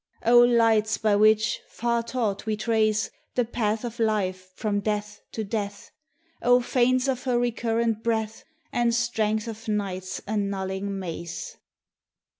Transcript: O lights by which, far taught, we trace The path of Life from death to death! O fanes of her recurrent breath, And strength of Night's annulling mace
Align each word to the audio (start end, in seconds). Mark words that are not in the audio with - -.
O 0.25 0.39
lights 0.39 0.97
by 0.97 1.15
which, 1.15 1.59
far 1.67 2.01
taught, 2.01 2.47
we 2.47 2.57
trace 2.57 3.11
The 3.35 3.45
path 3.45 3.85
of 3.85 3.99
Life 3.99 4.51
from 4.55 4.79
death 4.79 5.21
to 5.33 5.43
death! 5.43 5.91
O 6.41 6.59
fanes 6.59 7.07
of 7.07 7.25
her 7.25 7.37
recurrent 7.37 8.01
breath, 8.03 8.43
And 8.73 8.95
strength 8.95 9.47
of 9.47 9.67
Night's 9.67 10.17
annulling 10.25 10.97
mace 10.97 11.55